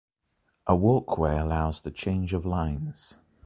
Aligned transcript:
A 0.65 0.75
walkway 0.75 1.37
allows 1.37 1.81
the 1.81 1.91
change 1.91 2.33
of 2.33 2.43
lines. 2.43 3.17